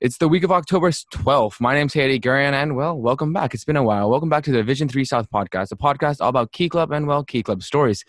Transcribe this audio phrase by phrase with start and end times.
[0.00, 1.60] It's the week of October 12th.
[1.60, 3.52] My name's Hayati Gurian, and well, welcome back.
[3.52, 4.08] It's been a while.
[4.08, 7.08] Welcome back to the Vision 3 South podcast, a podcast all about Key Club and,
[7.08, 8.04] well, Key Club stories.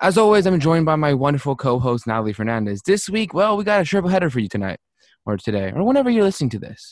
[0.00, 2.80] As always, I'm joined by my wonderful co host, Natalie Fernandez.
[2.86, 4.80] This week, well, we got a triple header for you tonight,
[5.26, 6.90] or today, or whenever you're listening to this.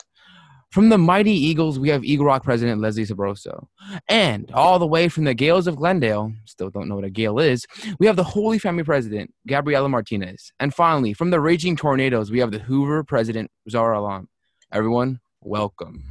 [0.72, 3.68] From the mighty Eagles, we have Eagle Rock president Leslie Sabroso.
[4.08, 7.38] And all the way from the Gales of Glendale, still don't know what a Gale
[7.38, 7.64] is,
[7.98, 10.52] we have the Holy Family president, Gabriela Martinez.
[10.60, 14.28] And finally, from the Raging Tornadoes, we have the Hoover president, Zara Alam.
[14.74, 16.02] Everyone, welcome.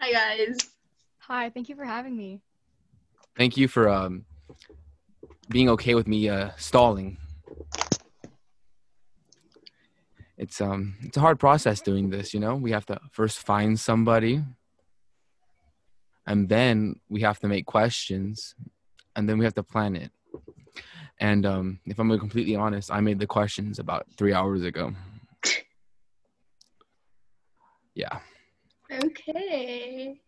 [0.00, 0.56] Hi, guys.
[1.18, 2.40] Hi, thank you for having me.
[3.36, 4.24] Thank you for um,
[5.48, 7.18] being okay with me uh, stalling
[10.38, 13.80] it's um it's a hard process doing this you know we have to first find
[13.80, 14.42] somebody
[16.26, 18.54] and then we have to make questions
[19.14, 20.10] and then we have to plan it
[21.20, 24.92] and um if i'm completely honest i made the questions about three hours ago
[27.96, 28.20] yeah
[28.92, 30.20] okay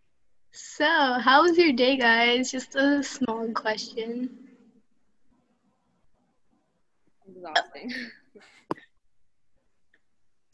[0.50, 0.84] so
[1.20, 4.28] how was your day guys just a small question
[7.28, 7.92] exhausting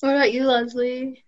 [0.05, 1.25] What about you, Leslie?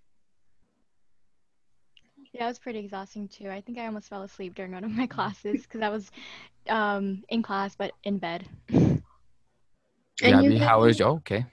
[2.35, 3.49] Yeah, it was pretty exhausting too.
[3.49, 6.11] I think I almost fell asleep during one of my classes because I was
[6.69, 8.47] um, in class but in bed.
[10.21, 11.47] yeah, you, how was your okay?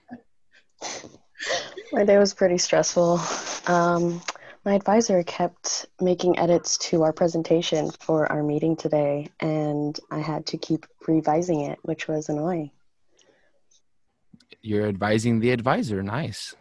[1.93, 3.21] My day was pretty stressful.
[3.67, 4.19] Um,
[4.65, 10.47] my advisor kept making edits to our presentation for our meeting today, and I had
[10.47, 12.71] to keep revising it, which was annoying.
[14.63, 16.01] You're advising the advisor.
[16.01, 16.55] Nice.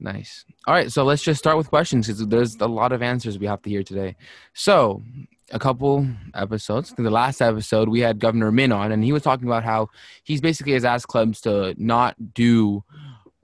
[0.00, 0.44] Nice.
[0.66, 3.46] All right, so let's just start with questions because there's a lot of answers we
[3.46, 4.16] have to hear today.
[4.54, 5.04] So,
[5.52, 6.92] a couple episodes.
[6.98, 9.90] The last episode we had Governor Min on, and he was talking about how
[10.24, 12.82] he's basically has asked clubs to not do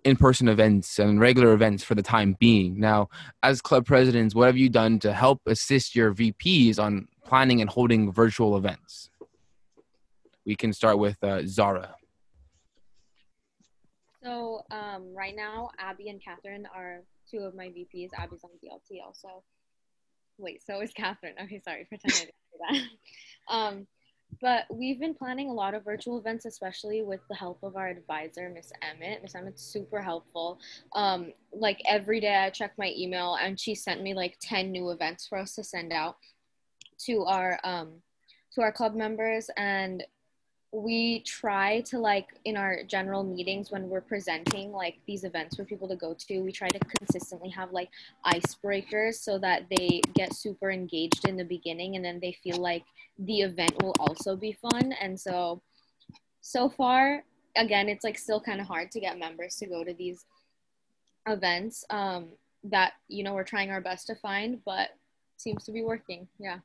[0.09, 2.81] in-person events and regular events for the time being.
[2.81, 3.09] Now,
[3.42, 7.69] as club presidents, what have you done to help assist your VPs on planning and
[7.69, 9.11] holding virtual events?
[10.45, 11.95] We can start with uh, Zara.
[14.23, 18.08] So um, right now, Abby and Catherine are two of my VPs.
[18.17, 19.42] Abby's on DLT also.
[20.39, 21.35] Wait, so is Catherine.
[21.42, 22.89] Okay, sorry, pretend I didn't
[23.48, 23.55] that.
[23.55, 23.86] um,
[24.40, 27.89] but we've been planning a lot of virtual events, especially with the help of our
[27.89, 29.22] advisor, Miss Emmett.
[29.22, 30.58] Miss Emmett's super helpful.
[30.92, 34.90] Um, like every day, I check my email, and she sent me like ten new
[34.90, 36.17] events for us to send out
[37.06, 38.02] to our um,
[38.55, 40.05] to our club members, and
[40.73, 45.64] we try to like in our general meetings when we're presenting like these events for
[45.64, 47.89] people to go to we try to consistently have like
[48.27, 52.84] icebreakers so that they get super engaged in the beginning and then they feel like
[53.20, 54.92] the event will also be fun.
[55.01, 55.62] And so
[56.42, 57.24] so far
[57.56, 60.27] again it's like still kind of hard to get members to go to these
[61.27, 62.29] events um
[62.64, 64.90] that you know we're trying our best to find but
[65.39, 66.29] seems to be working.
[66.39, 66.58] Yeah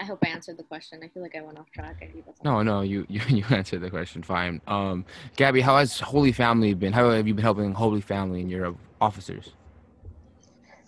[0.00, 1.00] I hope I answered the question.
[1.02, 2.02] I feel like I went off track.
[2.44, 4.60] no, no, you, you you answered the question fine.
[4.66, 5.04] Um,
[5.36, 6.92] Gabby, how has Holy Family been?
[6.92, 9.52] How have you been helping Holy Family and your officers?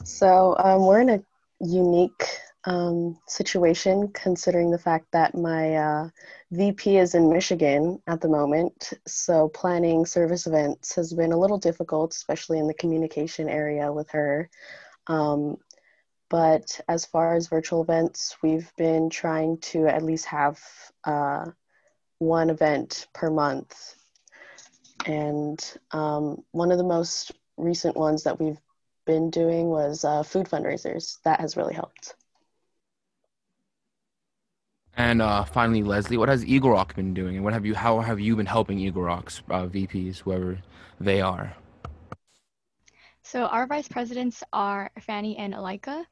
[0.05, 1.23] So um, we're in a
[1.61, 2.25] unique
[2.65, 6.09] um, situation considering the fact that my uh,
[6.51, 8.93] VP is in Michigan at the moment.
[9.07, 14.11] So planning service events has been a little difficult, especially in the communication area with
[14.11, 14.51] her.
[15.07, 15.57] Um,
[16.31, 20.59] but as far as virtual events, we've been trying to at least have
[21.05, 21.45] uh,
[22.19, 23.97] one event per month.
[25.07, 25.61] And
[25.91, 28.61] um, one of the most recent ones that we've
[29.07, 31.19] been doing was uh, food fundraisers.
[31.25, 32.15] That has really helped.
[34.97, 37.75] And uh, finally, Leslie, what has Eagle Rock been doing, and what have you?
[37.75, 40.59] How have you been helping Eagle Rock's uh, VPs, whoever
[41.01, 41.57] they are?
[43.31, 46.05] So our vice presidents are Fanny and Alika,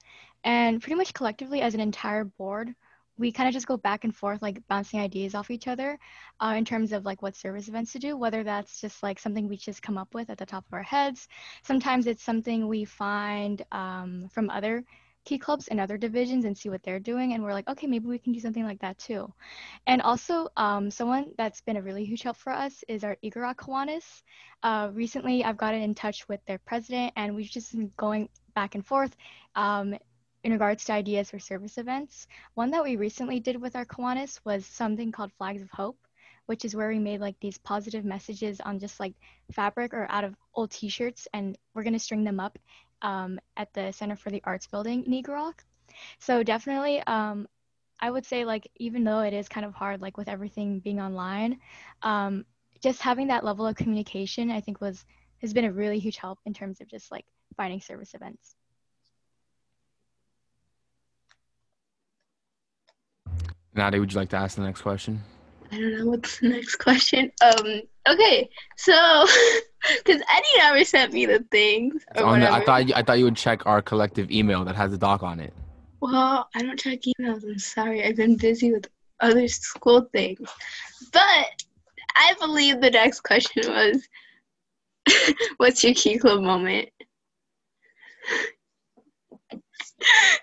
[0.45, 2.73] and pretty much collectively as an entire board,
[3.17, 5.99] we kind of just go back and forth, like bouncing ideas off each other
[6.39, 9.49] uh, in terms of like what service events to do, whether that's just like something
[9.49, 11.27] we just come up with at the top of our heads.
[11.65, 14.85] Sometimes it's something we find um, from other
[15.29, 18.07] key clubs in other divisions and see what they're doing and we're like okay maybe
[18.07, 19.31] we can do something like that too
[19.87, 23.61] and also um, someone that's been a really huge help for us is our Rock
[23.61, 24.23] Kiwanis.
[24.63, 28.75] Uh, recently I've gotten in touch with their president and we've just been going back
[28.75, 29.15] and forth
[29.55, 29.95] um,
[30.45, 32.27] in regards to ideas for service events.
[32.55, 35.99] One that we recently did with our Kiwanis was something called Flags of Hope
[36.47, 39.13] which is where we made like these positive messages on just like
[39.53, 42.59] fabric or out of old t-shirts and we're going to string them up
[43.03, 45.65] um, at the Center for the Arts building in
[46.19, 47.49] So definitely, um,
[48.01, 51.01] I would say like even though it is kind of hard, like with everything being
[51.01, 51.59] online,
[52.03, 52.45] um,
[52.83, 55.05] just having that level of communication, I think was
[55.41, 57.25] has been a really huge help in terms of just like
[57.57, 58.55] finding service events.
[63.75, 65.23] Nadia, would you like to ask the next question?
[65.71, 67.31] I don't know what's the next question.
[67.43, 67.83] Um.
[68.09, 68.49] Okay.
[68.77, 68.93] So,
[70.05, 73.37] because Eddie never sent me the things the- I thought you, I thought you would
[73.37, 75.53] check our collective email that has the doc on it.
[76.01, 77.45] Well, I don't check emails.
[77.45, 78.05] I'm sorry.
[78.05, 78.87] I've been busy with
[79.21, 80.49] other school things.
[81.13, 81.63] But
[82.15, 84.09] I believe the next question was
[85.57, 86.91] What's your key club moment?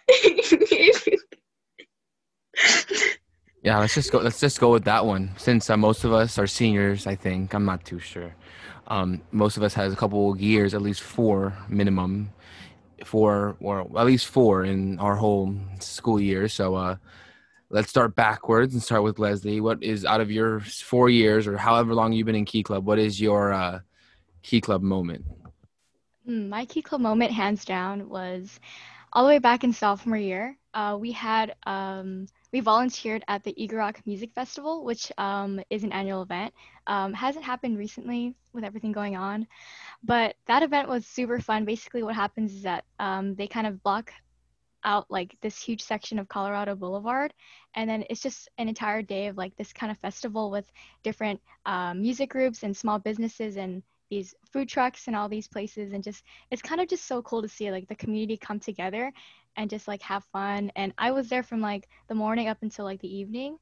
[3.63, 4.19] Yeah, let's just go.
[4.19, 5.31] Let's just go with that one.
[5.37, 8.35] Since uh, most of us are seniors, I think I'm not too sure.
[8.87, 12.31] Um, most of us has a couple years, at least four minimum,
[13.03, 16.47] four or at least four in our whole school year.
[16.47, 16.95] So uh,
[17.69, 19.61] let's start backwards and start with Leslie.
[19.61, 22.85] What is out of your four years or however long you've been in Key Club?
[22.85, 23.79] What is your uh,
[24.43, 25.25] Key Club moment?
[26.27, 28.59] Mm, My key club moment, hands down, was
[29.13, 30.57] all the way back in sophomore year.
[30.73, 35.83] Uh, we had um, we volunteered at the Eagle Rock Music Festival, which um, is
[35.83, 36.53] an annual event.
[36.87, 39.45] Um, hasn't happened recently with everything going on,
[40.05, 41.65] but that event was super fun.
[41.65, 44.13] Basically, what happens is that um, they kind of block
[44.85, 47.33] out like this huge section of Colorado Boulevard,
[47.73, 50.63] and then it's just an entire day of like this kind of festival with
[51.03, 55.91] different um, music groups and small businesses and these food trucks and all these places
[55.91, 59.11] and just it's kind of just so cool to see like the community come together
[59.55, 62.85] and just like have fun and i was there from like the morning up until
[62.85, 63.57] like the evening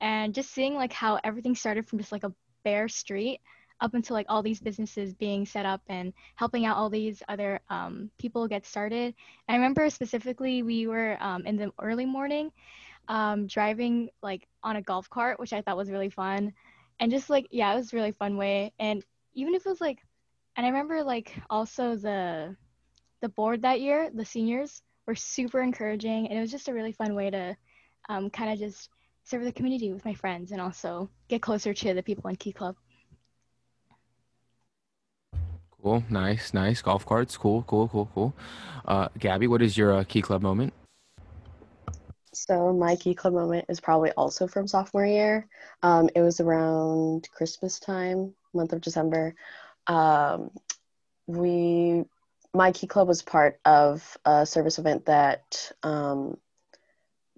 [0.00, 2.32] and just seeing like how everything started from just like a
[2.64, 3.40] bare street
[3.80, 7.60] up until like all these businesses being set up and helping out all these other
[7.70, 9.14] um, people get started
[9.46, 12.50] and i remember specifically we were um, in the early morning
[13.08, 16.52] um, driving like on a golf cart which i thought was really fun
[17.00, 19.04] and just like yeah it was a really fun way and
[19.34, 19.98] even if it was like
[20.56, 22.54] and i remember like also the
[23.20, 26.92] the board that year the seniors were super encouraging and it was just a really
[26.92, 27.56] fun way to
[28.10, 28.90] um, kind of just
[29.24, 32.52] serve the community with my friends and also get closer to the people in key
[32.52, 32.76] club
[35.80, 36.82] Cool, nice, nice.
[36.82, 38.34] Golf carts, cool, cool, cool, cool.
[38.84, 40.72] Uh, Gabby, what is your uh, Key Club moment?
[42.34, 45.46] So my key club moment is probably also from sophomore year.
[45.84, 49.36] Um, it was around Christmas time, month of December.
[49.86, 50.50] Um,
[51.28, 52.04] we,
[52.54, 56.38] my key club was part of a service event that um,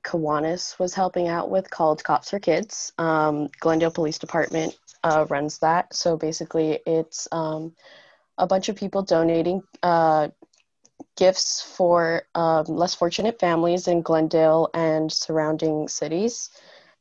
[0.02, 2.92] Kiwanis was helping out with called Cops for Kids.
[2.98, 5.94] Um, Glendale Police Department uh, runs that.
[5.94, 7.74] So basically, it's um,
[8.38, 10.28] a bunch of people donating uh,
[11.16, 16.50] gifts for um, less fortunate families in Glendale and surrounding cities.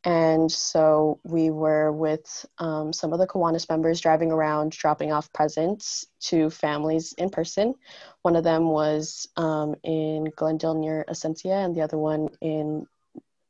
[0.06, 5.32] And so we were with um, some of the Kiwanis members driving around, dropping off
[5.34, 7.76] presents to families in person.
[8.22, 12.88] One of them was um, in Glendale near Essentia, and the other one in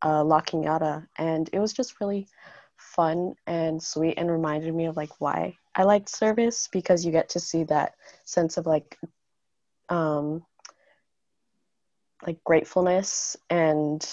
[0.03, 1.07] uh, La Cañada.
[1.17, 2.27] And it was just really
[2.77, 7.29] fun and sweet and reminded me of like why I liked service because you get
[7.29, 7.93] to see that
[8.25, 8.97] sense of like
[9.89, 10.43] um,
[12.25, 14.05] like gratefulness and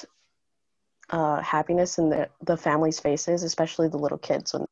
[1.10, 4.66] uh, happiness in the the families' faces, especially the little kids when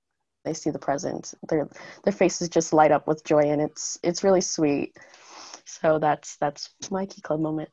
[0.45, 1.35] they see the presents.
[1.49, 1.69] Their
[2.05, 4.97] their faces just light up with joy, and it's it's really sweet.
[5.65, 7.71] So that's that's my key club moment.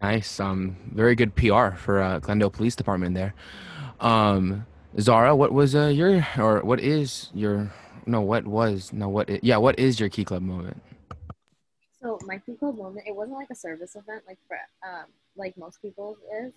[0.00, 0.40] Nice.
[0.40, 3.34] Um, very good PR for uh, Glendale Police Department there.
[4.00, 4.66] Um,
[4.98, 7.72] Zara, what was uh, your or what is your
[8.04, 8.20] no?
[8.20, 9.08] What was no?
[9.08, 9.42] What?
[9.44, 9.56] yeah?
[9.58, 10.82] What is your Key Club moment?
[12.02, 15.06] So my key club moment, it wasn't like a service event like for um
[15.36, 16.52] like most people's is,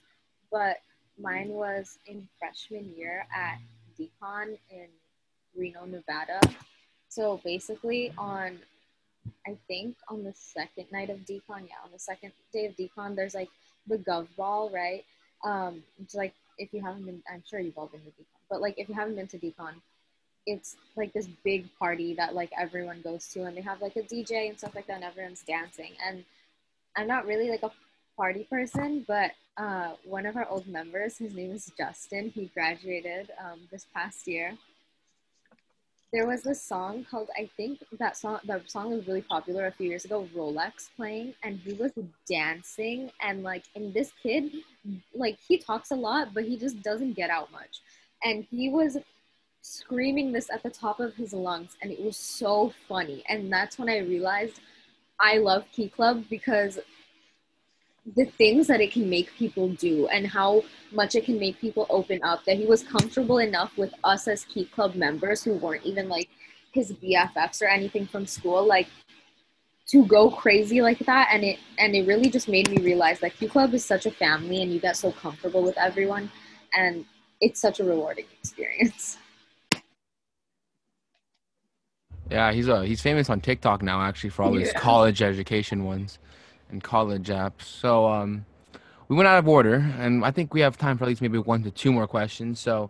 [0.51, 0.77] but
[1.17, 3.57] mine was in freshman year at
[3.99, 4.87] DCON in
[5.55, 6.39] Reno, Nevada.
[7.07, 8.59] So basically on
[9.47, 13.15] I think on the second night of DCON, yeah, on the second day of DCON,
[13.15, 13.49] there's like
[13.87, 15.03] the Gov Ball, right?
[15.43, 18.61] Um, it's like if you haven't been, I'm sure you've all been to DCON, but
[18.61, 19.73] like if you haven't been to DCON,
[20.45, 24.01] it's like this big party that like everyone goes to, and they have like a
[24.01, 25.91] DJ and stuff like that, and everyone's dancing.
[26.05, 26.23] And
[26.95, 27.71] I'm not really like a
[28.15, 32.29] party person, but uh, one of our old members, his name is Justin.
[32.29, 34.57] He graduated um, this past year.
[36.11, 39.71] There was this song called I think that song that song was really popular a
[39.71, 41.91] few years ago, Rolex playing, and he was
[42.29, 44.51] dancing and like and this kid
[45.13, 47.81] like he talks a lot, but he just doesn't get out much.
[48.23, 48.97] And he was
[49.61, 53.23] screaming this at the top of his lungs and it was so funny.
[53.27, 54.61] And that's when I realized
[55.19, 56.79] I love Key Club because
[58.13, 61.87] the things that it can make people do and how much it can make people
[61.89, 65.83] open up that he was comfortable enough with us as key club members who weren't
[65.83, 66.29] even like
[66.71, 68.87] his BFFs or anything from school, like
[69.87, 71.29] to go crazy like that.
[71.31, 74.11] And it and it really just made me realize that Key Club is such a
[74.11, 76.29] family and you get so comfortable with everyone.
[76.73, 77.05] And
[77.41, 79.17] it's such a rewarding experience.
[82.31, 86.17] Yeah, he's a he's famous on TikTok now actually for all his college education ones
[86.69, 87.63] and college apps.
[87.63, 88.45] So um
[89.07, 91.37] we went out of order and I think we have time for at least maybe
[91.37, 92.59] one to two more questions.
[92.59, 92.89] So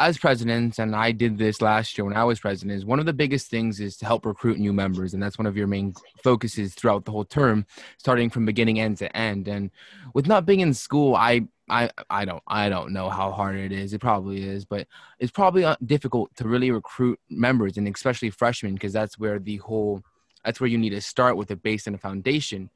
[0.00, 3.06] as presidents, and I did this last year when I was president, is one of
[3.06, 5.94] the biggest things is to help recruit new members, and that's one of your main
[6.22, 7.64] focuses throughout the whole term,
[7.98, 9.46] starting from beginning end to end.
[9.46, 9.70] And
[10.12, 13.70] with not being in school, I I I don't I don't know how hard it
[13.70, 13.92] is.
[13.92, 14.88] It probably is, but
[15.20, 19.58] it's probably uh, difficult to really recruit members, and especially freshmen, because that's where the
[19.58, 20.02] whole
[20.44, 22.68] that's where you need to start with a base and a foundation.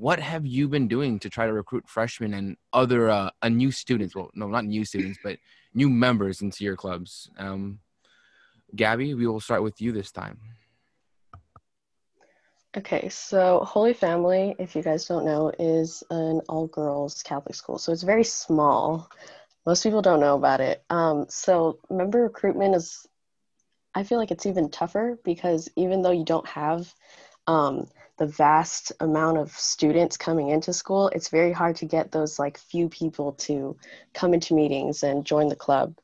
[0.00, 3.70] What have you been doing to try to recruit freshmen and other uh, uh, new
[3.70, 4.16] students?
[4.16, 5.36] Well, no, not new students, but
[5.74, 7.30] new members into your clubs.
[7.36, 7.80] Um,
[8.74, 10.38] Gabby, we will start with you this time.
[12.74, 17.76] Okay, so Holy Family, if you guys don't know, is an all girls Catholic school.
[17.76, 19.10] So it's very small.
[19.66, 20.82] Most people don't know about it.
[20.88, 23.06] Um, so member recruitment is,
[23.94, 26.90] I feel like it's even tougher because even though you don't have
[27.46, 27.86] um,
[28.20, 32.58] the vast amount of students coming into school, it's very hard to get those like
[32.58, 33.74] few people to
[34.12, 35.96] come into meetings and join the club.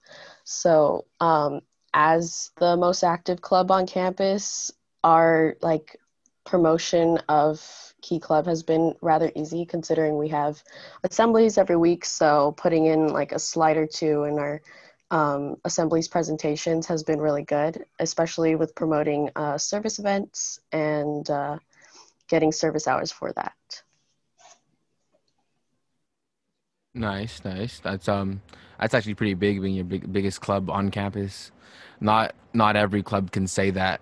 [0.42, 1.61] So, um,
[1.92, 4.73] as the most active club on campus,
[5.04, 5.99] our like
[6.46, 7.61] promotion of
[8.00, 10.62] Key Club has been rather easy considering we have
[11.04, 12.06] assemblies every week.
[12.06, 14.62] So putting in like a slide or two in our
[15.11, 21.58] um, assemblies presentations has been really good, especially with promoting uh, service events and uh,
[22.28, 23.83] getting service hours for that.
[26.95, 27.78] Nice, nice.
[27.80, 28.40] That's um,
[28.80, 31.52] that's actually pretty big, being your big, biggest club on campus.
[32.00, 34.00] Not not every club can say that,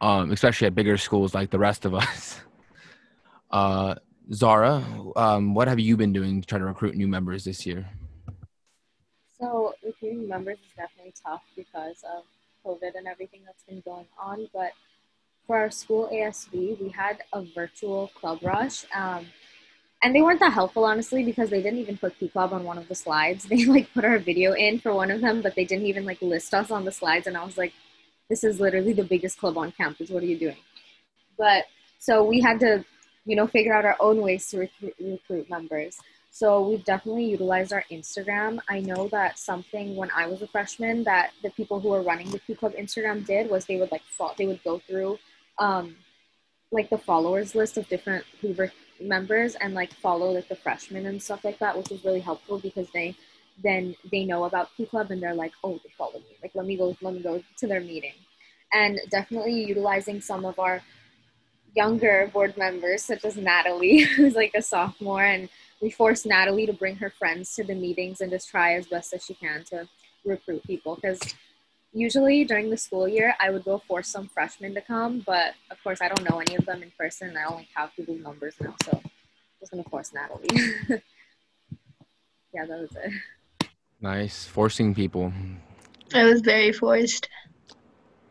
[0.00, 2.40] um, especially at bigger schools like the rest of us.
[3.52, 3.96] Uh,
[4.32, 4.84] Zara,
[5.16, 7.84] um, what have you been doing to try to recruit new members this year?
[9.40, 12.22] So recruiting members is definitely tough because of
[12.64, 14.48] COVID and everything that's been going on.
[14.54, 14.70] But
[15.50, 18.84] for our school ASB, we had a virtual club rush.
[18.94, 19.26] Um,
[20.00, 22.78] and they weren't that helpful, honestly, because they didn't even put Key Club on one
[22.78, 23.46] of the slides.
[23.48, 26.22] They like put our video in for one of them, but they didn't even like
[26.22, 27.26] list us on the slides.
[27.26, 27.72] And I was like,
[28.28, 30.08] this is literally the biggest club on campus.
[30.08, 30.62] What are you doing?
[31.36, 31.64] But
[31.98, 32.84] so we had to,
[33.24, 35.98] you know, figure out our own ways to recruit, recruit members.
[36.30, 38.60] So we've definitely utilized our Instagram.
[38.68, 42.30] I know that something when I was a freshman that the people who were running
[42.30, 44.02] the Key Club Instagram did was they would like
[44.38, 45.18] they would go through
[45.60, 45.96] um,
[46.72, 51.22] like the followers list of different Hoover members and like follow like the freshmen and
[51.22, 53.14] stuff like that, which is really helpful because they
[53.62, 56.36] then they know about P Club and they're like, oh, they follow me.
[56.42, 58.14] Like let me go, let me go to their meeting.
[58.72, 60.80] And definitely utilizing some of our
[61.74, 65.48] younger board members, such as Natalie, who's like a sophomore, and
[65.82, 69.12] we forced Natalie to bring her friends to the meetings and just try as best
[69.12, 69.88] as she can to
[70.24, 70.94] recruit people.
[70.94, 71.20] Because
[71.92, 75.82] usually during the school year, I would go force some freshmen to come, but of
[75.82, 77.36] course, I don't know any of them in person.
[77.36, 79.10] I only have people's numbers now, so I'm
[79.60, 80.48] just gonna force Natalie.
[82.54, 83.68] yeah, that was it.
[84.00, 85.32] Nice, forcing people.
[86.14, 87.28] I was very forced.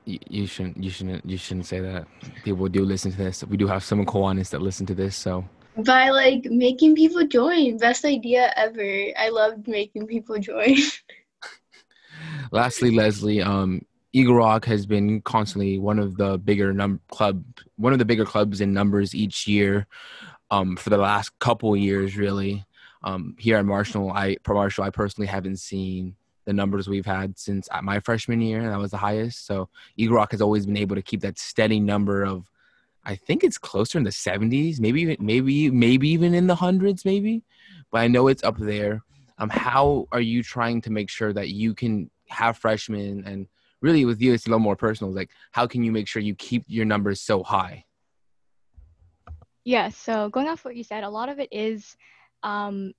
[0.06, 2.08] You, you shouldn't, you shouldn't, you shouldn't say that.
[2.44, 3.44] People do listen to this.
[3.44, 5.46] We do have some Kiwanis that listen to this, so
[5.78, 7.78] By like making people join.
[7.78, 9.12] Best idea ever.
[9.18, 10.78] I loved making people join.
[12.52, 17.44] Lastly, Leslie, um, Eagle Rock has been constantly one of the bigger num club,
[17.76, 19.86] one of the bigger clubs in numbers each year,
[20.50, 22.66] um, for the last couple years, really.
[23.04, 26.16] Um, here at Marshall, I Marshall, I personally haven't seen
[26.46, 29.46] the numbers we've had since uh, my freshman year, and that was the highest.
[29.46, 32.50] So Eagle Rock has always been able to keep that steady number of,
[33.06, 37.06] I think it's closer in the 70s, maybe even maybe maybe even in the hundreds,
[37.06, 37.44] maybe,
[37.92, 39.04] but I know it's up there.
[39.38, 43.48] Um, how are you trying to make sure that you can have freshmen and
[43.82, 46.36] really with you it's a little more personal like how can you make sure you
[46.36, 47.84] keep your numbers so high
[49.66, 51.96] Yeah, so going off what you said, a lot of it is
[52.44, 52.94] um,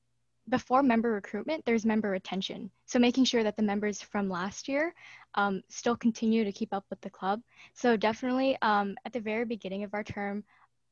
[0.49, 2.71] before member recruitment, there's member retention.
[2.87, 4.95] So making sure that the members from last year
[5.35, 7.41] um, still continue to keep up with the club.
[7.75, 10.45] So definitely um, at the very beginning of our term,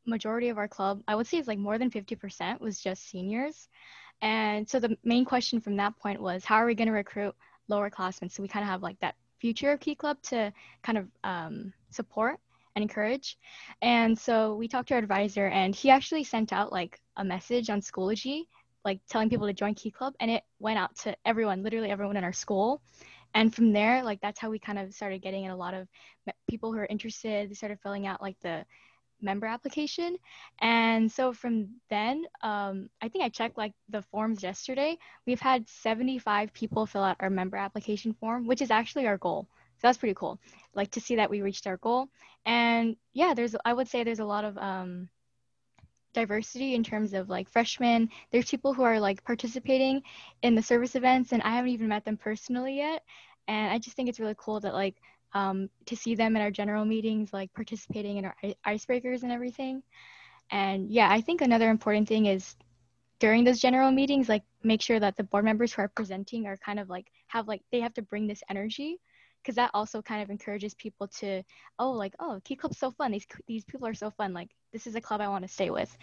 [0.07, 3.69] majority of our club, I would say is like more than 50% was just seniors.
[4.21, 7.35] And so the main question from that point was how are we going to recruit
[7.69, 8.31] lower classmen?
[8.31, 11.73] So we kind of have like that future of Key Club to kind of um,
[11.91, 12.39] support
[12.75, 13.39] and encourage.
[13.83, 17.71] And so we talked to our advisor, and he actually sent out like a message
[17.71, 18.43] on Schoology,
[18.85, 22.17] like telling people to join Key Club, and it went out to everyone, literally everyone
[22.17, 22.81] in our school.
[23.35, 25.87] and from there like that's how we kind of started getting in a lot of
[26.49, 28.65] people who are interested they started filling out like the
[29.21, 30.17] member application.
[30.61, 34.99] And so from then um, i think i checked like the forms yesterday.
[35.27, 39.49] We've had 75 people fill out our member application form which is actually our goal.
[39.79, 40.39] So that's pretty cool
[40.75, 42.09] like to see that we reached our goal.
[42.45, 45.09] And yeah there's i would say there's a lot of um,
[46.15, 48.09] diversity in terms of like freshmen.
[48.33, 50.03] There's people who are like participating
[50.43, 53.03] in the service events and i haven't even met them personally yet.
[53.47, 54.97] And i just think it's really cool that like
[55.33, 59.83] um, to see them in our general meetings, like participating in our icebreakers and everything.
[60.51, 62.57] And yeah, I think another important thing is
[63.19, 66.57] during those general meetings, like make sure that the board members who are presenting are
[66.57, 68.99] kind of like have like they have to bring this energy
[69.43, 71.43] because that also kind of encourages people to
[71.79, 73.11] oh like oh key club's so fun.
[73.11, 74.33] These these people are so fun.
[74.33, 75.97] Like this is a club i want to stay with.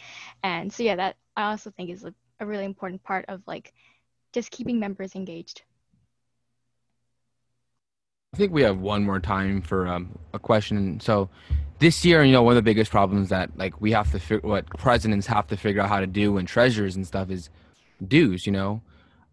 [0.43, 3.73] And so yeah that i also think is a, a really important part of like
[4.33, 5.63] just keeping members engaged
[8.35, 10.99] I think we have one more time for um, a question.
[10.99, 11.29] So,
[11.79, 14.45] this year, you know, one of the biggest problems that like we have to figure,
[14.45, 17.49] what presidents have to figure out how to do and treasurers and stuff is
[18.05, 18.45] dues.
[18.45, 18.81] You know,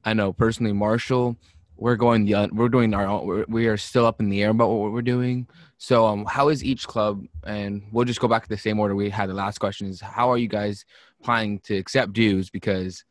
[0.04, 1.37] I know personally, Marshall,
[1.76, 3.26] we're going the we're doing our own.
[3.26, 5.49] We're, we are still up in the air about what we're doing.
[5.78, 7.26] So, um, how is each club?
[7.42, 9.30] And we'll just go back to the same order we had.
[9.30, 10.85] The last question is, how are you guys
[11.25, 12.50] planning to accept dues?
[12.50, 13.04] Because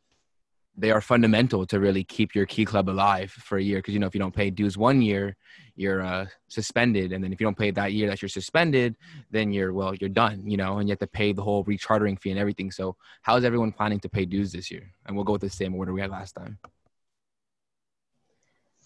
[0.77, 3.79] they are fundamental to really keep your key club alive for a year.
[3.79, 5.35] Because you know, if you don't pay dues one year,
[5.75, 8.95] you're uh, suspended, and then if you don't pay that year that you're suspended,
[9.31, 10.43] then you're well, you're done.
[10.45, 12.71] You know, and you have to pay the whole rechartering fee and everything.
[12.71, 14.93] So, how is everyone planning to pay dues this year?
[15.05, 16.59] And we'll go with the same order we had last time.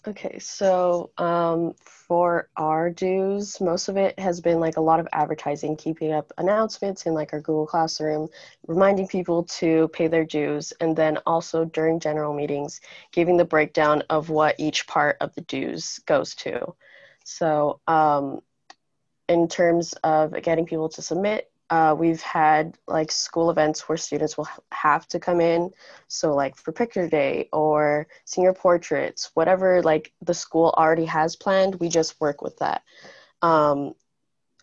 [0.08, 5.08] Okay, so um, for our dues, most of it has been like a lot of
[5.12, 8.28] advertising, keeping up announcements in like our Google Classroom,
[8.68, 14.04] reminding people to pay their dues, and then also during general meetings, giving the breakdown
[14.08, 16.74] of what each part of the dues goes to.
[17.24, 18.42] So, um,
[19.28, 24.38] in terms of getting people to submit, uh, we've had like school events where students
[24.38, 25.70] will have to come in
[26.06, 31.74] so like for picture day or senior portraits whatever like the school already has planned
[31.76, 32.82] we just work with that.
[33.42, 33.94] Um,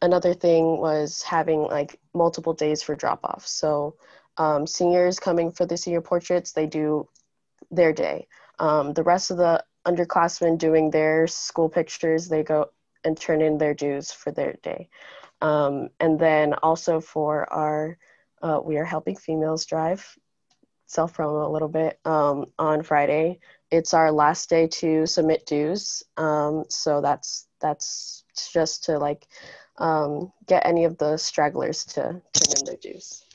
[0.01, 3.97] another thing was having like multiple days for drop off so
[4.37, 7.07] um, seniors coming for the senior portraits they do
[7.69, 8.27] their day.
[8.59, 12.69] Um, the rest of the underclassmen doing their school pictures they go
[13.03, 14.89] and turn in their dues for their day
[15.43, 17.97] um, and then also for our
[18.41, 20.17] uh, We Are Helping Females Drive,
[20.85, 23.39] self promo a little bit, um, on Friday.
[23.69, 26.01] It's our last day to submit dues.
[26.15, 29.27] Um, so that's that's just to like
[29.77, 32.01] um, get any of the stragglers to
[32.33, 33.25] turn in their dues.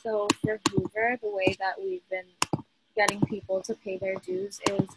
[0.00, 2.24] So for Hoover, the way that we've been
[2.94, 4.88] getting people to pay their dues is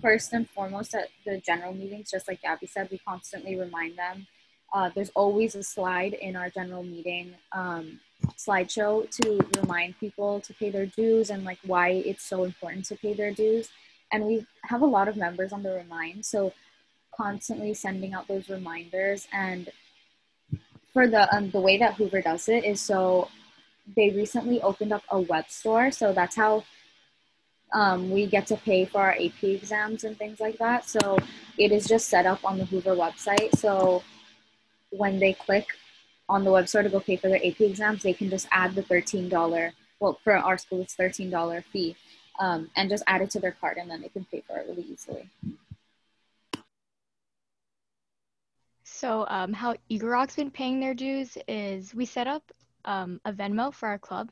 [0.00, 4.26] first and foremost at the general meetings, just like Gabby said, we constantly remind them.
[4.72, 8.00] Uh, there's always a slide in our general meeting um,
[8.36, 12.96] slideshow to remind people to pay their dues and like why it's so important to
[12.96, 13.68] pay their dues.
[14.12, 16.52] And we have a lot of members on the remind, so
[17.16, 19.26] constantly sending out those reminders.
[19.32, 19.70] And
[20.92, 23.28] for the um, the way that Hoover does it is so
[23.96, 26.64] they recently opened up a web store, so that's how
[27.72, 30.88] um, we get to pay for our AP exams and things like that.
[30.88, 31.18] So
[31.58, 33.56] it is just set up on the Hoover website.
[33.56, 34.02] So
[34.90, 35.66] when they click
[36.28, 38.82] on the website to go pay for their AP exams, they can just add the
[38.82, 41.96] $13, well, for our school, it's $13 fee,
[42.38, 44.66] um, and just add it to their card and then they can pay for it
[44.68, 45.28] really easily.
[48.84, 52.42] So um, how Eagle been paying their dues is we set up
[52.84, 54.30] um, a Venmo for our club,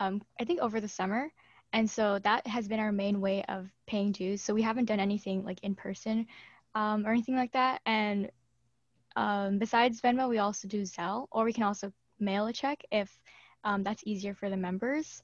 [0.00, 1.30] um, I think over the summer.
[1.72, 4.42] And so that has been our main way of paying dues.
[4.42, 6.26] So we haven't done anything like in person
[6.74, 7.80] um, or anything like that.
[7.86, 8.30] And
[9.16, 13.18] um, besides Venmo, we also do Zelle, or we can also mail a check if
[13.64, 15.22] um, that's easier for the members.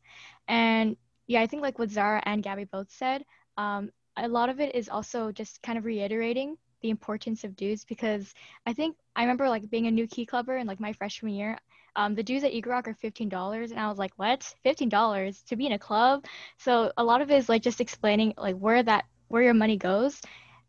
[0.48, 3.24] And yeah, I think like what Zara and Gabby both said,
[3.57, 7.85] um, a lot of it is also just kind of reiterating the importance of dues
[7.85, 8.35] because
[8.66, 11.59] I think I remember like being a new key clubber in like my freshman year
[11.96, 13.70] um, the dues at Eagle Rock are $15.
[13.70, 14.54] And I was like, what?
[14.64, 16.24] $15 to be in a club?
[16.59, 19.76] So a lot of it is like just explaining like where that, where your money
[19.76, 20.20] goes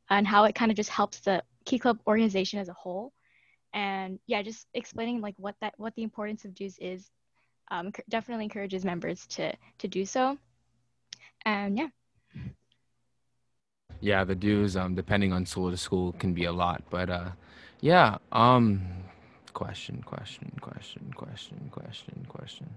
[0.09, 3.11] and how it kind of just helps the Key Club organization as a whole.
[3.73, 7.09] And yeah, just explaining like what that, what the importance of dues is
[7.71, 10.37] um, definitely encourages members to, to do so.
[11.45, 11.87] And yeah.
[13.99, 17.29] Yeah, the dues, um, depending on school to school, can be a lot, but uh,
[17.81, 18.81] yeah, um,
[19.55, 22.69] question, question, question, question, question, question.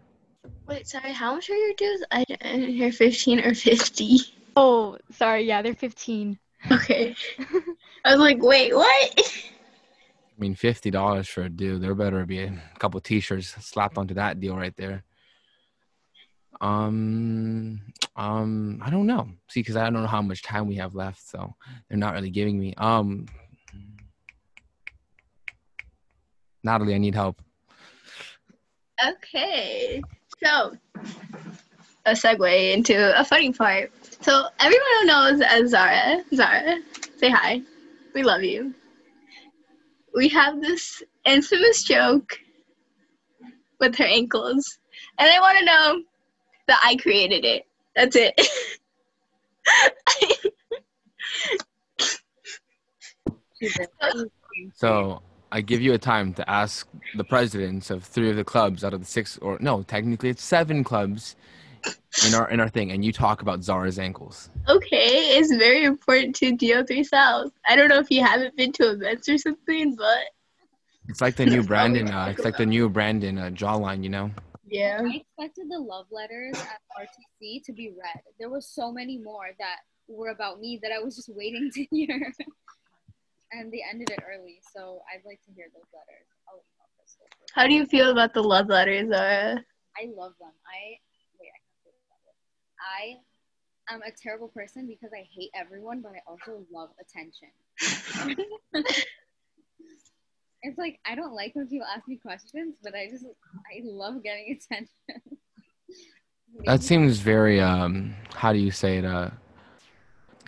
[0.66, 2.04] Wait, sorry, how much are your dues?
[2.12, 4.18] I didn't hear 15 or 50.
[4.56, 5.42] Oh, sorry.
[5.42, 6.38] Yeah, they're 15.
[6.70, 7.14] Okay.
[8.04, 9.12] I was like, wait, what?
[9.18, 11.82] I mean, fifty dollars for a dude.
[11.82, 15.02] There better be a couple T-shirts slapped onto that deal right there.
[16.60, 17.80] Um,
[18.14, 19.28] um, I don't know.
[19.48, 21.54] See, because I don't know how much time we have left, so
[21.88, 22.72] they're not really giving me.
[22.76, 23.26] Um,
[26.62, 27.40] Natalie, I need help.
[29.06, 30.02] Okay.
[30.44, 30.76] So,
[32.06, 33.92] a segue into a funny part.
[34.22, 36.78] So, everyone who knows as Zara, Zara,
[37.16, 37.60] say hi.
[38.14, 38.74] We love you.
[40.14, 42.38] We have this infamous joke
[43.78, 44.78] with her ankles.
[45.18, 46.02] And I want to know
[46.66, 47.66] that I created it.
[47.94, 48.40] That's it.
[54.74, 58.84] So I give you a time to ask the presidents of three of the clubs
[58.84, 61.36] out of the six, or no, technically it's seven clubs
[62.26, 64.50] in our in our thing, and you talk about Zara's ankles.
[64.68, 67.52] okay, it's very important to DO3 South.
[67.68, 70.18] I don't know if you haven't been to events or something, but
[71.08, 72.08] It's like the new Brandon.
[72.10, 74.30] Uh, it's like the new Brandon uh, jawline, you know.
[74.66, 75.00] yeah.
[75.02, 78.20] I expected the love letters at RTC to be read.
[78.38, 79.76] There was so many more that
[80.08, 82.32] were about me that I was just waiting to hear.
[83.52, 86.26] And they ended it early, so I'd like to hear those letters.
[86.48, 87.26] I'll email Crystal.
[87.54, 89.64] How do you feel about the love letters, Zara?
[89.96, 90.52] I love them.
[90.66, 90.98] I
[91.40, 92.34] wait, I can't say that.
[92.80, 97.48] I am a terrible person because I hate everyone, but I also love attention.
[100.62, 104.22] it's like I don't like when people ask me questions, but I just I love
[104.22, 105.38] getting attention.
[106.64, 108.14] That seems very um.
[108.34, 109.04] How do you say it?
[109.04, 109.30] Uh,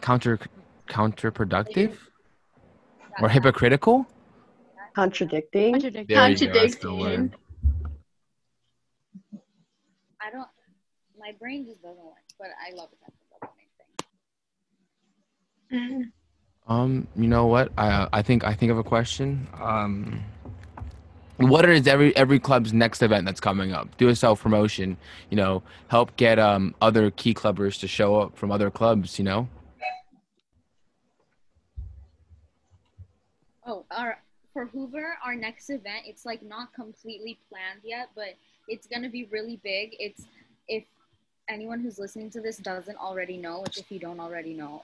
[0.01, 0.39] counter
[0.89, 1.97] counterproductive
[3.21, 4.07] or hypocritical.
[4.95, 5.73] Contradicting.
[5.73, 6.17] Contradicting.
[6.17, 7.31] There you go, that's the Contradiction.
[7.31, 7.37] word.
[10.21, 10.49] I don't.
[11.19, 13.21] My brain just doesn't work, but I love attention.
[13.41, 13.53] That's
[15.69, 16.13] the main thing.
[16.69, 16.73] Mm.
[16.73, 17.73] Um, you know what?
[17.79, 19.47] I I think I think of a question.
[19.61, 20.23] Um,
[21.37, 23.97] what is every every club's next event that's coming up?
[23.97, 24.97] Do a self promotion.
[25.31, 29.19] You know, help get um other key clubbers to show up from other clubs.
[29.19, 29.49] You know.
[33.71, 34.19] Oh, our
[34.53, 38.35] for Hoover, our next event, it's like not completely planned yet, but
[38.67, 39.95] it's gonna be really big.
[40.01, 40.25] It's
[40.67, 40.83] if
[41.49, 44.83] anyone who's listening to this doesn't already know, which if you don't already know,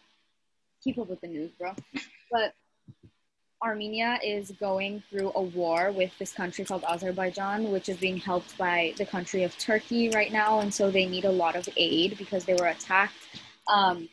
[0.85, 1.75] keep up with the news, bro.
[2.31, 2.55] But
[3.63, 8.57] Armenia is going through a war with this country called Azerbaijan, which is being helped
[8.59, 12.19] by the country of Turkey right now, and so they need a lot of aid
[12.19, 13.15] because they were attacked.
[13.69, 14.09] Um,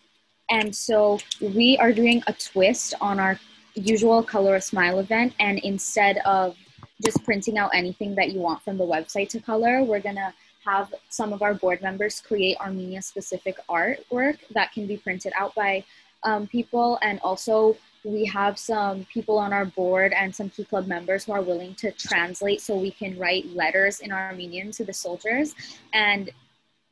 [0.50, 3.40] and so we are doing a twist on our
[3.76, 6.56] usual Color a Smile event, and instead of
[7.04, 10.34] just printing out anything that you want from the website to color, we're gonna
[10.66, 15.54] have some of our board members create Armenia specific artwork that can be printed out
[15.56, 15.84] by
[16.24, 20.88] um, people, and also we have some people on our board and some key club
[20.88, 24.94] members who are willing to translate so we can write letters in Armenian to the
[24.94, 25.56] soldiers.
[25.94, 26.30] And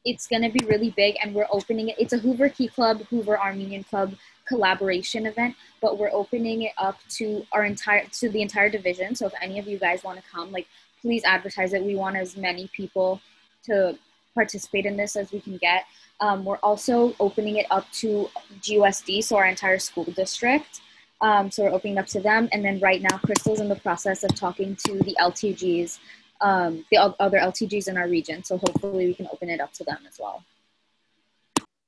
[0.05, 1.95] it's going to be really big and we're opening it.
[1.99, 4.15] It's a hoover key club hoover armenian club
[4.47, 9.25] collaboration event but we're opening it up to our entire to the entire division so
[9.25, 10.67] if any of you guys want to come like
[11.01, 13.21] please advertise it we want as many people
[13.63, 13.97] to
[14.33, 15.83] participate in this as we can get
[16.21, 18.29] um, we're also opening it up to
[18.61, 20.81] GUSD, so our entire school district.
[21.19, 22.47] Um, so we're opening up to them.
[22.51, 25.99] And then right now, Crystal's in the process of talking to the LTGs,
[26.39, 28.43] um, the other LTGs in our region.
[28.43, 30.43] So hopefully we can open it up to them as well.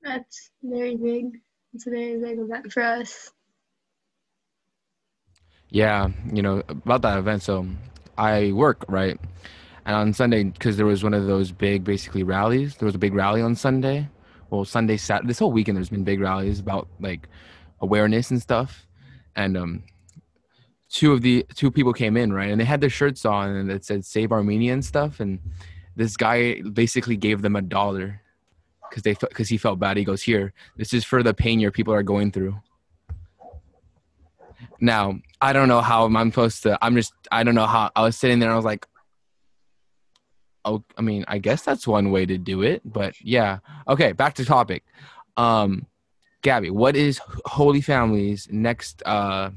[0.02, 1.40] That's very big.
[1.74, 3.32] It's a very big event for us.
[5.70, 7.42] Yeah, you know about that event.
[7.42, 7.66] So
[8.18, 9.20] I work right,
[9.86, 12.78] and on Sunday because there was one of those big, basically rallies.
[12.78, 14.08] There was a big rally on Sunday.
[14.52, 15.26] Well, Sunday, Sat.
[15.26, 17.28] This whole weekend, there's been big rallies about like
[17.82, 18.86] awareness and stuff.
[19.36, 19.84] And um,
[20.90, 23.72] two of the two people came in right, and they had their shirts on and
[23.72, 25.20] it said "Save Armenia" and stuff.
[25.20, 25.40] And
[25.96, 28.22] this guy basically gave them a dollar
[28.94, 29.98] because they because he felt bad.
[29.98, 32.56] He goes, "Here, this is for the pain your people are going through."
[34.80, 36.78] Now, I don't know how I'm supposed to.
[36.82, 37.14] I'm just.
[37.32, 37.90] I don't know how.
[37.96, 38.50] I was sitting there.
[38.50, 38.86] and I was like,
[40.64, 43.60] "Oh, I mean, I guess that's one way to do it." But yeah.
[43.88, 44.84] Okay, back to topic.
[45.38, 45.88] Um,
[46.44, 49.50] Gabby, what is Holy Family's next uh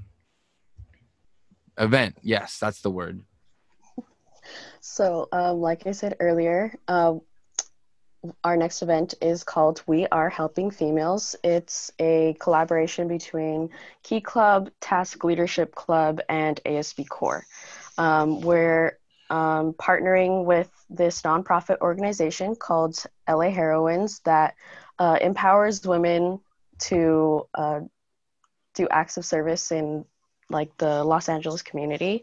[1.76, 2.16] event?
[2.22, 3.20] Yes, that's the word.
[4.80, 7.14] So, um, like I said earlier, uh,
[8.44, 11.36] our next event is called We Are Helping Females.
[11.42, 13.70] It's a collaboration between
[14.02, 17.44] Key Club, Task Leadership Club, and ASB Core,
[17.98, 18.98] um, where
[19.30, 24.54] um, partnering with this nonprofit organization called LA Heroines that
[24.98, 26.40] uh, empowers women
[26.78, 27.80] to uh,
[28.74, 30.04] do acts of service in
[30.48, 32.22] like the Los Angeles community.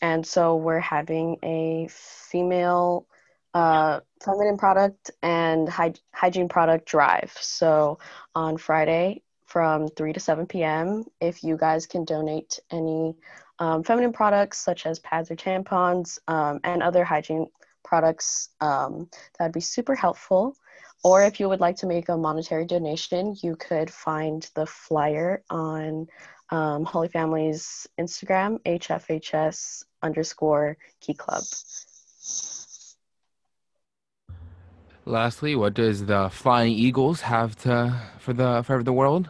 [0.00, 3.06] And so we're having a female
[3.52, 7.32] uh, feminine product and hy- hygiene product drive.
[7.40, 7.98] So
[8.34, 13.14] on Friday from 3 to 7 p.m., if you guys can donate any
[13.58, 17.46] um, feminine products such as pads or tampons um, and other hygiene
[17.84, 19.08] products, um,
[19.38, 20.56] that'd be super helpful.
[21.04, 25.44] Or if you would like to make a monetary donation, you could find the flyer
[25.50, 26.08] on
[26.50, 31.42] um, Holy Family's Instagram, HFHS underscore Key Club.
[35.06, 39.28] Lastly, what does the Flying Eagles have to for the for the world?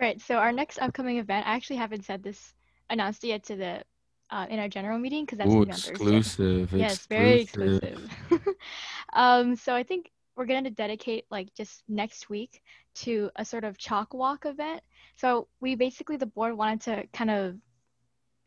[0.00, 0.20] Right.
[0.20, 2.54] So our next upcoming event, I actually haven't said this
[2.90, 3.82] announced yet to the
[4.30, 6.72] uh, in our general meeting because that's Ooh, exclusive.
[6.72, 8.08] Yes, very exclusive.
[9.12, 12.62] um, so I think we're going to dedicate like just next week
[12.94, 14.80] to a sort of chalk walk event.
[15.16, 17.56] So we basically the board wanted to kind of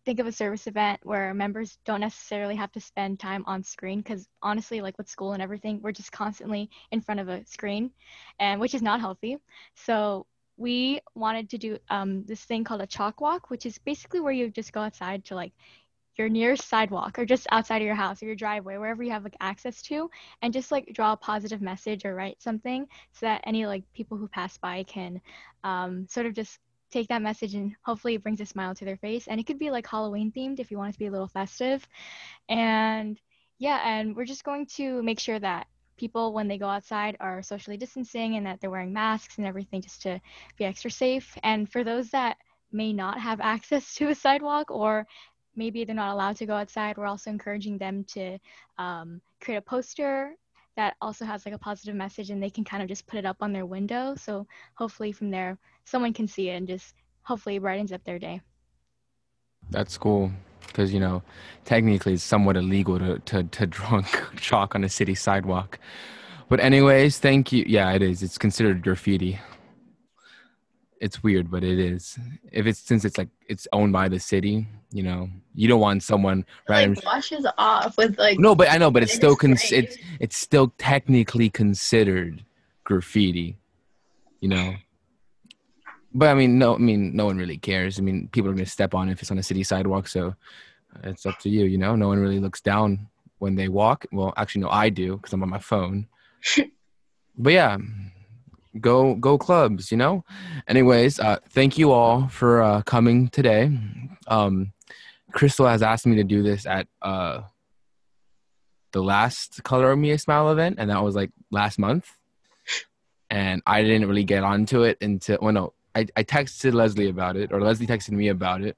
[0.06, 4.00] think of a service event where members don't necessarily have to spend time on screen
[4.00, 7.90] because honestly like with school and everything we're just constantly in front of a screen
[8.40, 9.38] and which is not healthy.
[9.74, 14.22] So we wanted to do um, this thing called a chalk walk which is basically
[14.22, 15.52] where you just go outside to like
[16.18, 19.24] your nearest sidewalk or just outside of your house or your driveway wherever you have
[19.24, 20.10] like access to
[20.42, 24.18] and just like draw a positive message or write something so that any like people
[24.18, 25.20] who pass by can
[25.64, 26.60] um, sort of just
[26.96, 29.28] take that message and hopefully it brings a smile to their face.
[29.28, 31.28] And it could be like halloween themed if you want it to be a little
[31.28, 31.88] festive.
[32.50, 33.20] And
[33.60, 37.42] yeah and we're just going to make sure that people when they go outside are
[37.42, 40.20] socially distancing and that they're wearing masks and everything just to
[40.58, 41.38] be extra safe.
[41.44, 42.38] And for those that
[42.72, 45.06] may not have access to a sidewalk or
[45.56, 48.38] maybe they're not allowed to go outside we're also encouraging them to
[48.78, 50.36] um, create a poster
[50.76, 53.26] that also has like a positive message and they can kind of just put it
[53.26, 57.58] up on their window so hopefully from there someone can see it and just hopefully
[57.60, 58.42] brightens up their day
[59.72, 60.32] That's cool
[60.68, 61.24] because you know
[61.64, 64.02] technically it's somewhat illegal to to to draw
[64.38, 65.80] chalk on a city sidewalk.
[66.50, 67.66] But anyways, thank you.
[67.68, 68.22] Yeah, it is.
[68.22, 69.40] It's considered graffiti.
[71.02, 72.20] It's weird, but it is.
[72.52, 76.04] If it's since it's like it's owned by the city, you know, you don't want
[76.04, 76.94] someone random.
[76.96, 79.98] like washes off with like No, but I know, but it's still is cons- it's
[80.22, 82.46] it's still technically considered
[82.86, 83.58] graffiti,
[84.40, 84.74] you know.
[86.14, 88.00] But I mean, no, I mean, no one really cares.
[88.00, 90.34] I mean, people are gonna step on if it's on a city sidewalk, so
[91.04, 91.98] it's up to you, you know.
[91.98, 94.06] No one really looks down when they walk.
[94.14, 96.08] Well, actually, no, I do because I'm on my phone.
[97.38, 97.78] but yeah,
[98.80, 100.24] go go clubs, you know.
[100.70, 103.78] Anyways, uh, thank you all for uh, coming today.
[104.30, 104.72] Um,
[105.36, 107.42] Crystal has asked me to do this at uh,
[108.94, 112.10] the last Color Me a Smile event, and that was like last month.
[113.30, 117.36] And I didn't really get onto it until well, no, I, I texted Leslie about
[117.36, 118.78] it, or Leslie texted me about it,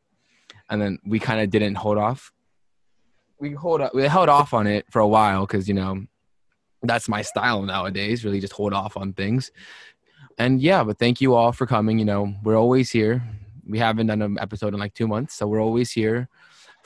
[0.67, 2.34] and then we kind of didn't hold off.
[3.39, 6.08] We hold up, we held off on it for a while because you know
[6.82, 8.26] that's my style nowadays.
[8.26, 9.52] Really, just hold off on things.
[10.39, 12.00] And yeah, but thank you all for coming.
[12.00, 13.22] You know, we're always here.
[13.67, 16.30] We haven't done an episode in like two months, so we're always here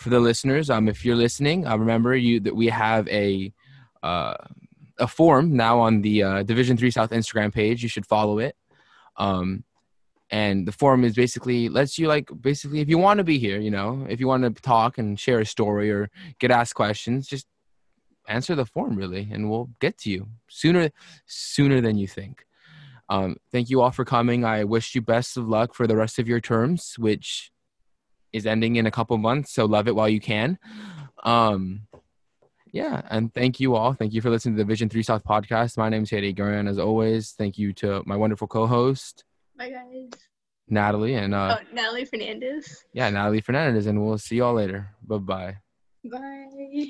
[0.02, 0.70] for the listeners.
[0.70, 3.54] Um, if you're listening, uh, remember you that we have a
[4.04, 4.36] uh,
[4.98, 7.84] a form now on the uh, Division Three South Instagram page.
[7.84, 8.56] You should follow it.
[9.18, 9.64] Um,
[10.32, 13.60] and the forum is basically lets you like basically if you want to be here,
[13.60, 16.10] you know, if you want to talk and share a story or
[16.40, 17.48] get asked questions, just
[18.28, 20.90] answer the form really, and we'll get to you sooner
[21.26, 22.46] sooner than you think.
[23.10, 24.46] Um, thank you all for coming.
[24.46, 27.52] I wish you best of luck for the rest of your terms, which
[28.34, 29.54] is ending in a couple months.
[29.54, 30.58] So love it while you can.
[31.24, 31.88] Um,
[32.72, 33.94] yeah, and thank you all.
[33.94, 35.78] Thank you for listening to the Vision Three South podcast.
[35.78, 36.70] My name is Hedy Guran.
[36.70, 39.26] As always, thank you to my wonderful co-host
[39.58, 40.10] Bye guys.
[40.70, 42.86] Natalie and uh, oh, Natalie Fernandez.
[42.94, 44.90] yeah, Natalie Fernandez, and we'll see y'all later.
[45.06, 45.58] Bye bye.
[46.06, 46.88] Bye.